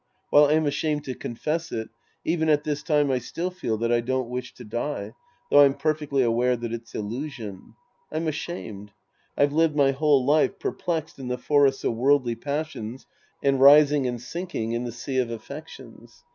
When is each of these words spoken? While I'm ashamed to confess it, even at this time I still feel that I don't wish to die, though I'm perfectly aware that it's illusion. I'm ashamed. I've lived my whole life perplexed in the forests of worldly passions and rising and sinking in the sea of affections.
While 0.31 0.45
I'm 0.45 0.65
ashamed 0.65 1.03
to 1.03 1.13
confess 1.13 1.71
it, 1.71 1.89
even 2.25 2.49
at 2.49 2.63
this 2.63 2.81
time 2.81 3.11
I 3.11 3.19
still 3.19 3.51
feel 3.51 3.77
that 3.77 3.91
I 3.91 4.01
don't 4.01 4.29
wish 4.31 4.51
to 4.55 4.63
die, 4.63 5.13
though 5.51 5.63
I'm 5.63 5.75
perfectly 5.75 6.23
aware 6.23 6.57
that 6.57 6.73
it's 6.73 6.95
illusion. 6.95 7.75
I'm 8.11 8.27
ashamed. 8.27 8.93
I've 9.37 9.53
lived 9.53 9.75
my 9.75 9.91
whole 9.91 10.25
life 10.25 10.57
perplexed 10.57 11.19
in 11.19 11.27
the 11.27 11.37
forests 11.37 11.83
of 11.83 11.93
worldly 11.93 12.33
passions 12.33 13.05
and 13.43 13.61
rising 13.61 14.07
and 14.07 14.19
sinking 14.19 14.71
in 14.71 14.85
the 14.85 14.91
sea 14.91 15.19
of 15.19 15.29
affections. 15.29 16.23